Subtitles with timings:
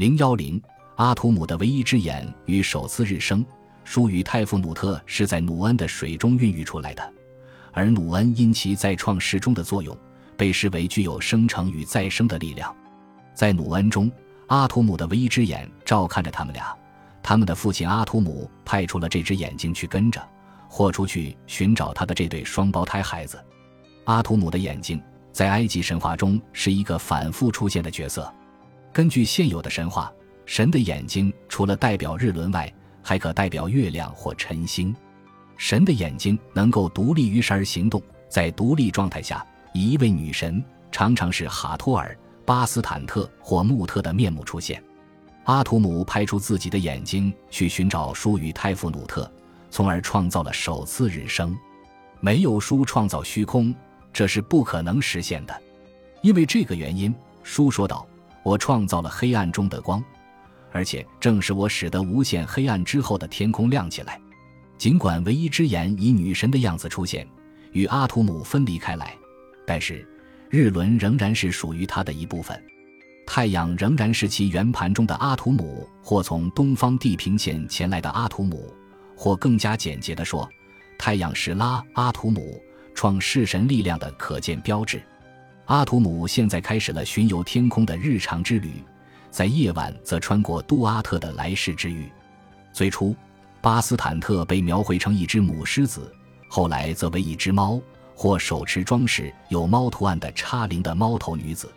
[0.00, 0.58] 零幺零，
[0.96, 3.44] 阿图姆的唯一之眼与首次日升，
[3.84, 7.12] 疏与泰夫努特是在努恩的水中孕育出来的，
[7.70, 9.94] 而努恩因其在创世中的作用，
[10.38, 12.74] 被视为具有生成与再生的力量。
[13.34, 14.10] 在努恩中，
[14.46, 16.74] 阿图姆的唯一之眼照看着他们俩，
[17.22, 20.26] 他们的父亲阿图姆派出了这只眼睛去跟着
[20.66, 23.38] 豁出去寻找他的这对双胞胎孩子。
[24.04, 24.98] 阿图姆的眼睛
[25.30, 28.32] 在埃及神话中是一个反复出现的角色。
[28.92, 30.12] 根据现有的神话，
[30.46, 32.72] 神的眼睛除了代表日轮外，
[33.02, 34.94] 还可代表月亮或晨星。
[35.56, 44.82] 神的眼睛能够独立于神而行动，在独立状态下，以一位女神，常常是哈托尔、巴斯坦特或穆特的面目出现。
[45.44, 49.30] 阿图姆派出自己的眼睛去寻找书与泰夫努特，
[49.70, 51.56] 从而创造了首次日升。
[52.20, 53.74] 没有书创造虚空，
[54.12, 55.62] 这是不可能实现的。
[56.22, 57.14] 因为这个原因，
[57.44, 58.06] 书说道。
[58.42, 60.02] 我创造了黑暗中的光，
[60.72, 64.20] 而且正是我使得无限黑暗之后的天空亮起来。
[64.78, 67.26] 尽管唯一之眼以女神的样子出现，
[67.72, 69.14] 与阿图姆分离开来，
[69.66, 70.08] 但是
[70.48, 72.58] 日轮仍然是属于它的一部分。
[73.26, 78.74] 太阳仍然是其圆盘中的阿图姆，或从东方地平线前来的阿图姆，
[79.14, 80.48] 或更加简洁地说，
[80.98, 82.60] 太阳是拉阿图姆
[82.94, 85.00] 创世神力量的可见标志。
[85.70, 88.82] 阿图姆现在开始了巡游天空的日常之旅，
[89.30, 92.10] 在夜晚则穿过杜阿特的来世之域。
[92.72, 93.14] 最初，
[93.60, 96.12] 巴斯坦特被描绘成一只母狮子，
[96.48, 97.80] 后来则为一只猫，
[98.16, 101.72] 或手持装饰有猫图案的插铃的猫头女子。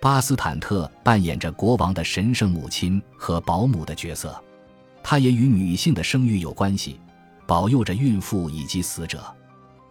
[0.00, 4.36] 巴斯坦特扮演着国王的神圣母亲和保姆的角色，
[5.04, 6.98] 她也与女性的生育有关系，
[7.46, 9.22] 保佑着孕妇以及死者。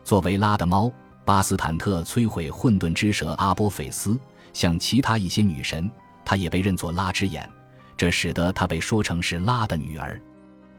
[0.04, 0.92] 作为拉的猫。
[1.30, 4.20] 巴斯坦特摧毁混沌之蛇阿波菲斯，
[4.52, 5.88] 像其他一些女神，
[6.26, 7.48] 她也被认作拉之眼，
[7.96, 10.20] 这使得她被说成是拉的女儿。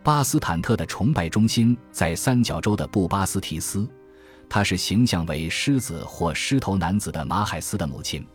[0.03, 3.89] 巴斯坦特的崇拜中心在三角洲的布巴斯提斯，
[4.49, 8.27] 她是形象为狮子或狮头男子的马海斯的母亲。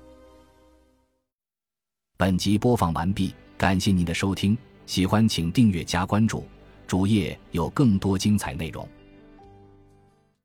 [2.16, 6.48] 本集播放完毕，感谢您的收听，喜欢请订阅加关注，
[6.88, 8.88] 主页有更多精彩内容。